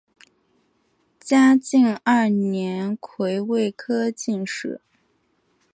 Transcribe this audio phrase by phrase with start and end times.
[1.19, 4.81] 嘉靖二年癸未科进士。